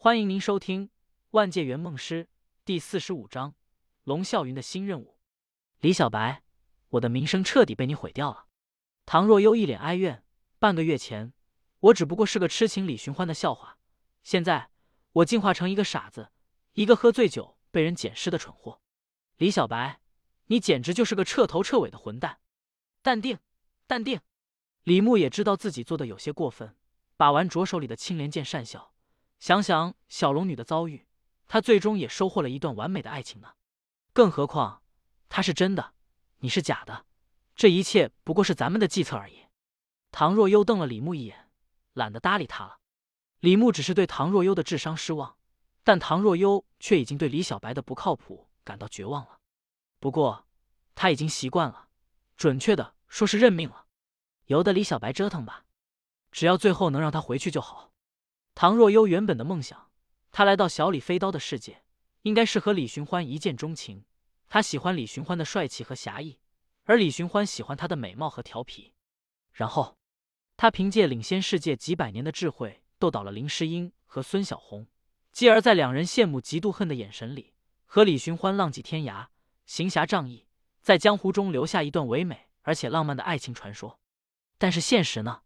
[0.00, 0.86] 欢迎您收听
[1.30, 2.24] 《万界圆梦师》
[2.64, 3.50] 第四十五章
[4.04, 5.04] 《龙啸云的新任务》。
[5.80, 6.44] 李小白，
[6.90, 8.46] 我的名声彻底被你毁掉了。
[9.06, 10.22] 唐若幽一脸哀怨。
[10.60, 11.32] 半个月前，
[11.80, 13.76] 我只不过是个痴情李寻欢的笑话，
[14.22, 14.70] 现在
[15.14, 16.30] 我进化成一个傻子，
[16.74, 18.80] 一个喝醉酒被人捡尸的蠢货。
[19.38, 19.98] 李小白，
[20.46, 22.38] 你简直就是个彻头彻尾的混蛋！
[23.02, 23.40] 淡定，
[23.88, 24.20] 淡定。
[24.84, 26.76] 李牧也知道自己做的有些过分，
[27.16, 28.94] 把玩着手里的青莲剑讪笑。
[29.38, 31.06] 想想小龙女的遭遇，
[31.46, 33.52] 她最终也收获了一段完美的爱情呢。
[34.12, 34.82] 更何况
[35.28, 35.94] 他是真的，
[36.38, 37.04] 你是假的，
[37.54, 39.46] 这一切不过是咱们的计策而已。
[40.10, 41.50] 唐若幽瞪了李牧一眼，
[41.92, 42.78] 懒得搭理他了。
[43.40, 45.36] 李牧只是对唐若幽的智商失望，
[45.84, 49.38] 但唐若幽却已经对李小白的不靠谱感到绝望了。
[50.00, 50.46] 不过
[50.94, 51.88] 他已经习惯了，
[52.36, 53.86] 准确的说是认命了。
[54.46, 55.66] 由得李小白折腾吧，
[56.32, 57.92] 只要最后能让他回去就好。
[58.60, 59.88] 唐若幽原本的梦想，
[60.32, 61.84] 他来到小李飞刀的世界，
[62.22, 64.04] 应该是和李寻欢一见钟情。
[64.48, 66.40] 他喜欢李寻欢的帅气和侠义，
[66.82, 68.92] 而李寻欢喜欢他的美貌和调皮。
[69.52, 69.96] 然后。
[70.56, 74.88] 他凭借领先世界几百年的智慧，斗倒了林诗音和孙小红，
[75.30, 77.54] 继而在两人羡慕嫉妒恨的眼神里，
[77.86, 79.28] 和李寻欢浪迹天涯，
[79.66, 80.48] 行侠仗义，
[80.80, 84.00] 在江湖中留下一段唯美而且浪漫的爱情传说。
[84.58, 85.42] 但是现实呢？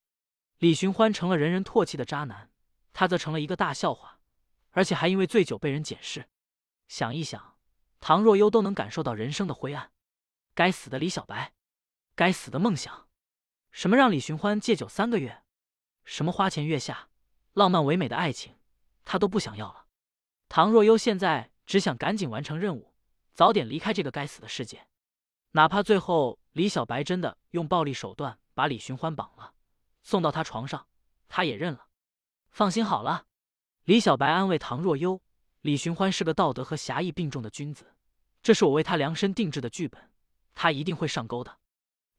[0.57, 2.51] 李寻欢成了人人唾弃的渣男，
[2.93, 4.21] 他则成了一个大笑话，
[4.71, 6.29] 而且还因为醉酒被人检视。
[6.89, 7.57] 想一想，
[8.01, 9.93] 唐若幽都能感受到人生的灰暗。
[10.55, 11.55] 该死的李小白，
[12.15, 13.09] 该死的梦想。
[13.71, 15.43] 什么让李寻欢戒酒三个月？
[16.05, 17.09] 什么花前月下、
[17.55, 18.59] 浪漫唯美的爱情，
[19.05, 19.87] 他都不想要了。
[20.49, 22.93] 唐若幽现在只想赶紧完成任务，
[23.33, 24.87] 早点离开这个该死的世界。
[25.53, 29.55] 哪怕最后李小白真的用暴力手段把李寻欢绑了，
[30.03, 30.87] 送到他床上，
[31.29, 31.87] 他也认了。
[32.53, 33.25] 放心好了，
[33.85, 35.23] 李小白安慰唐若幽
[35.63, 37.95] ：“李寻欢是个道德和侠义并重的君子，
[38.43, 40.11] 这是我为他量身定制的剧本，
[40.55, 41.59] 他一定会上钩的。”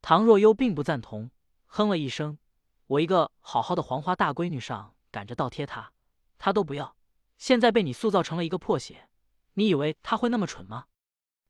[0.02, 1.30] 唐若幽并不赞同。
[1.68, 2.40] 哼了一声，
[2.88, 5.92] 我一个好好的黄花大闺女上赶着倒贴他，
[6.40, 6.96] 他都不要，
[7.38, 9.08] 现在被你塑造成了一个破鞋，
[9.54, 10.86] 你以为他会那么蠢吗？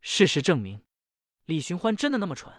[0.02, 0.84] 事实证明，
[1.46, 2.54] 李寻欢真的那么蠢。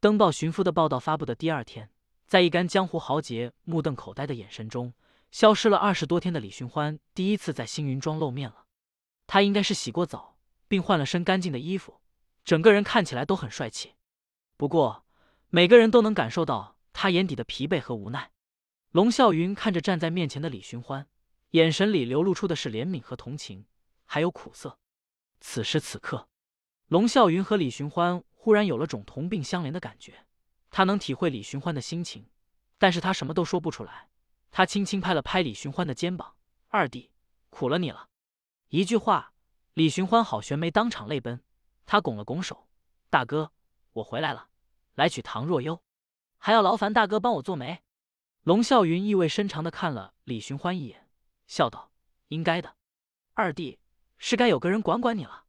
[0.00, 1.90] 登报寻夫的报道发布的第二天，
[2.26, 4.92] 在一干江湖豪杰目瞪口呆的眼神中，
[5.30, 8.66] 消失了二十多天的李寻欢第一次在星云庄露面了。
[9.26, 10.38] 他应该是洗过澡，
[10.68, 12.00] 并换了身干净的衣服，
[12.44, 13.94] 整个人看起来都很帅气。
[14.56, 15.04] 不过，
[15.50, 16.76] 每个人都能感受到。
[16.98, 18.30] 他眼底的疲惫和无奈，
[18.90, 21.06] 龙啸云看着站在面前的李寻欢，
[21.50, 23.66] 眼神里流露出的是怜悯和同情，
[24.06, 24.78] 还有苦涩。
[25.38, 26.26] 此时此刻，
[26.88, 30.24] 龙啸云和李寻欢忽然有了种同病相怜的感觉。
[30.70, 32.30] 他能体会李寻欢的心情，
[32.78, 34.08] 但是他什么都说不出来。
[34.56, 36.34] 他轻轻拍了拍李寻欢的肩膀
[36.72, 37.10] ：“二弟，
[37.50, 38.08] 苦了你了。”
[38.72, 39.34] 一句话，
[39.74, 41.44] 李寻欢好悬没，当场泪奔。
[41.84, 42.66] 他拱了拱手
[43.10, 43.52] ：“大哥，
[43.92, 44.48] 我回来了，
[44.94, 45.82] 来娶唐若幽。”
[46.40, 47.82] 还要劳烦大哥帮我做媒。
[48.44, 51.06] 龙啸云意味深长的看了李寻欢一眼，
[51.46, 51.92] 笑道
[52.28, 52.76] ：“应该的，
[53.34, 53.78] 二弟
[54.16, 55.44] 是该有个人管管你了。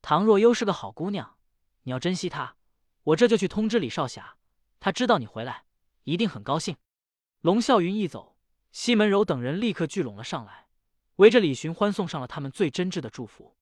[0.00, 1.38] 唐若幽是个好姑娘，
[1.82, 2.54] 你要珍惜她。
[3.02, 4.36] 我这就去通知李少侠，
[4.78, 5.64] 他知道你回来，
[6.04, 6.76] 一定很高兴。”
[7.42, 8.33] 龙啸云一走，
[8.74, 10.66] 西门柔等人立刻聚拢了上来，
[11.16, 13.56] 围着李寻欢送上了他们最真挚的祝福：“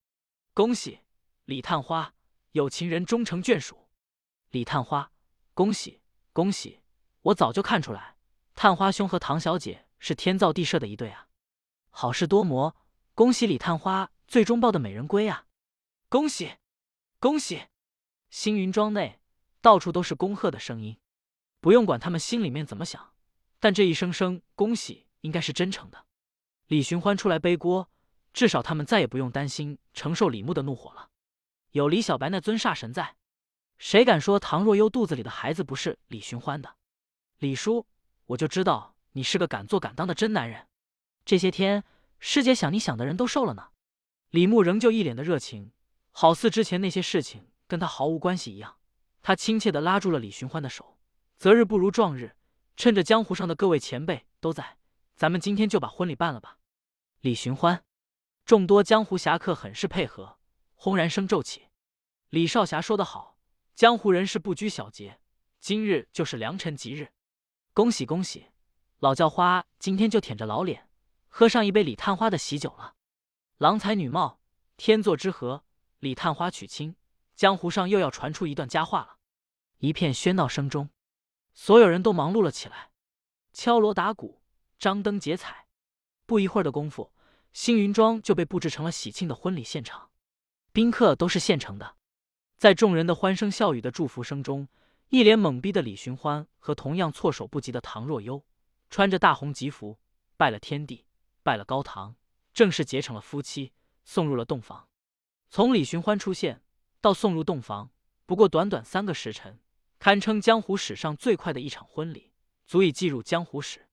[0.54, 1.00] 恭喜
[1.44, 2.14] 李探花
[2.52, 3.90] 有情人终成眷属。”
[4.48, 5.12] 李探花，
[5.52, 6.00] 恭喜！
[6.32, 6.80] 恭喜！
[7.20, 8.16] 我早就看出来，
[8.54, 11.28] 探花兄和唐小姐是天造地设的一对啊！
[11.90, 12.74] 好事多磨，
[13.14, 15.44] 恭喜李探花最终抱的美人归啊！
[16.08, 16.54] 恭喜，
[17.18, 17.66] 恭喜！
[18.30, 19.20] 星云庄内
[19.60, 20.96] 到处都是恭贺的声音，
[21.60, 23.11] 不用管他们心里面怎么想，
[23.62, 26.04] 但这一声声恭喜应该是真诚的。
[26.66, 27.88] 李寻欢出来背锅，
[28.32, 31.10] 至少他们再也不用担心承受李牧的怒火了。
[31.70, 33.14] 有李小白那尊煞神在。
[33.78, 36.74] 谁敢说唐若幽肚子里的孩子不是李寻欢的？
[37.38, 37.86] 李叔，
[38.26, 40.66] 我就知道你是个敢做敢当的真男人。
[41.24, 41.84] 这些天，
[42.18, 43.68] 师姐想你想的人都瘦了呢。
[44.30, 45.70] 李牧仍旧一脸的热情，
[46.10, 48.74] 好似之前那些事情跟他毫无关系一样。
[49.22, 50.98] 他亲切的拉住了李寻欢的手，
[51.36, 52.34] 择日不如撞日，
[52.76, 54.78] 趁着江湖上的各位前辈都在，
[55.14, 56.58] 咱们今天就把婚礼办了吧。
[57.20, 57.84] 李寻欢，
[58.44, 60.38] 众多江湖侠客很是配合，
[60.74, 61.68] 轰然声骤起。
[62.30, 63.38] 李少侠说得好。
[63.74, 65.18] 江湖人士不拘小节，
[65.58, 67.12] 今日就是良辰吉日，
[67.72, 68.48] 恭喜恭喜！
[68.98, 70.88] 老叫花今天就舔着老脸
[71.28, 72.94] 喝上一杯李探花的喜酒了。
[73.56, 74.40] 郎才女貌，
[74.76, 75.64] 天作之合，
[76.00, 76.94] 李探花娶亲，
[77.34, 79.16] 江湖上又要传出一段佳话了。
[79.78, 80.90] 一片喧闹声中，
[81.54, 82.90] 所有人都忙碌了起来，
[83.52, 84.42] 敲锣打鼓，
[84.78, 85.66] 张灯结彩。
[86.24, 87.12] 不一会儿的功夫，
[87.52, 90.10] 星云庄就被布置成了喜庆的婚礼现场，
[90.72, 91.96] 宾客都是现成的。
[92.56, 94.68] 在众人的欢声笑语的祝福声中，
[95.08, 98.42] 一脸懵逼的李寻欢和同样措手不及的唐若幽，
[98.88, 99.98] 穿着大红吉服，
[100.36, 101.04] 拜了天地，
[101.42, 102.16] 拜了高堂，
[102.54, 103.72] 正式结成了夫妻，
[104.04, 104.88] 送入了洞房。
[105.50, 106.62] 从李寻欢出现
[107.02, 107.90] 到送入洞房，
[108.24, 109.58] 不过短短三个时辰，
[110.02, 112.32] 堪称江湖史上最快的一场婚礼，
[112.66, 113.86] 足以记入江湖史。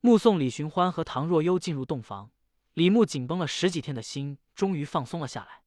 [0.00, 2.32] 目送李寻欢和唐若幽进入洞房。
[2.72, 5.62] 李牧紧绷了十几天的心终于放松了下来，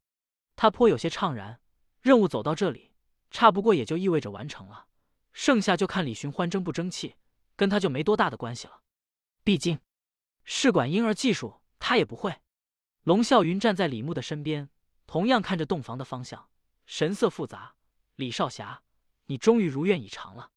[0.57, 1.61] 他颇有些怅然。
[2.01, 2.91] 任务走到这里，
[3.31, 4.87] 差不过也就意味着完成了，
[5.31, 7.15] 剩下就看李寻欢争不争气，
[7.55, 8.81] 跟他就没多大的关系了。
[9.45, 9.79] 毕竟
[10.43, 12.41] 试管婴儿技术他也不会。
[13.03, 14.69] 龙啸云站在李牧的身边，
[15.05, 16.49] 同样看着洞房的方向，
[16.85, 17.75] 神色复杂。
[18.17, 18.83] 李少侠，
[19.27, 20.51] 你终于如愿以偿了，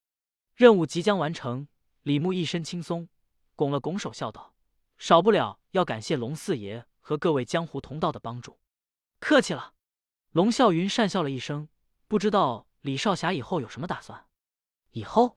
[0.56, 1.69] 任务即将完成。
[2.02, 3.08] 李牧一身轻松，
[3.55, 4.55] 拱了拱手，笑道。
[4.96, 8.58] 少不了要感谢龙四爷和各位江湖同道的帮助，
[9.19, 9.75] 客气了。
[10.32, 11.69] 龙啸云讪笑了一声，
[12.08, 14.26] 不知道李少侠以后有什么打算。
[14.93, 15.37] 以后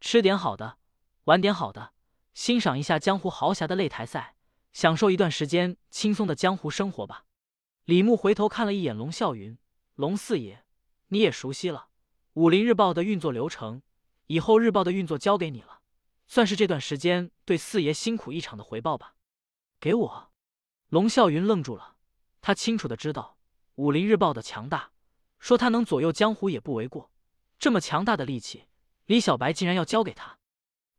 [0.00, 0.78] 吃点好的，
[1.24, 1.92] 玩点好的，
[2.34, 4.36] 欣赏一下江湖豪侠的擂台赛，
[4.72, 7.24] 享受一段时间轻松的江湖生活吧。
[7.84, 9.58] 李牧回头看了一眼龙啸云，
[9.94, 10.64] 龙四爷，
[11.08, 11.87] 你也熟悉了
[12.38, 13.82] 武林日报的运作流程，
[14.28, 15.80] 以后日报的运作交给你了。
[16.28, 19.16] 算是这段时间对四爷辛苦一场的回报吧。
[19.80, 20.30] 给我，
[20.88, 21.96] 龙啸云愣住了。
[22.40, 23.38] 他清楚的知道
[23.74, 24.92] 武林日报的强大，
[25.40, 27.10] 说他能左右江湖也不为过。
[27.58, 28.68] 这么强大的力气，
[29.06, 30.38] 李小白竟然要交给他。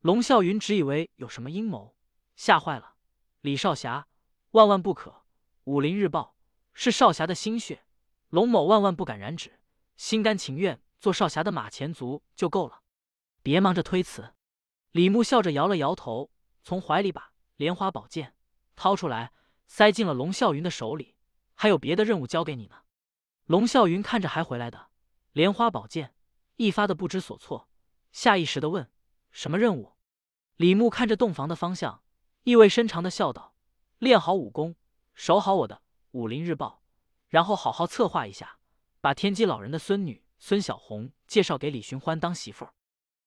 [0.01, 1.95] 龙啸云只以为有什么阴谋，
[2.35, 2.95] 吓坏了。
[3.39, 4.09] 李少侠，
[4.51, 5.23] 万万不可！
[5.63, 6.35] 武林日报
[6.73, 7.85] 是少侠的心血，
[8.27, 9.61] 龙某万万不敢染指，
[9.95, 12.81] 心甘情愿做少侠的马前卒就够了。
[13.41, 14.33] 别忙着推辞。
[14.91, 16.31] 李牧笑着摇了摇头，
[16.63, 18.35] 从怀里把莲花宝剑
[18.75, 19.31] 掏出来，
[19.67, 21.15] 塞进了龙啸云的手里。
[21.53, 22.77] 还有别的任务交给你呢。
[23.45, 24.89] 龙啸云看着还回来的
[25.33, 26.13] 莲花宝剑，
[26.55, 27.69] 一发的不知所措，
[28.11, 28.89] 下意识的问
[29.31, 29.93] ：“什么任务？”
[30.55, 32.01] 李牧看着洞房的方向，
[32.43, 33.53] 意味深长的笑道
[33.99, 34.75] ：“练好武功，
[35.13, 35.81] 守好我的
[36.11, 36.81] 武林日报，
[37.27, 38.57] 然后好好策划一下，
[39.01, 42.73] 把天机老人的孙女孙小红介绍给李寻欢当媳妇儿。”